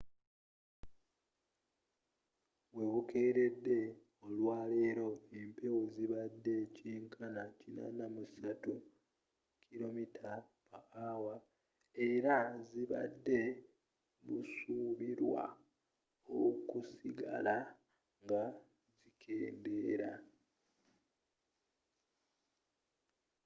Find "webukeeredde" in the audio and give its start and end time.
2.75-3.79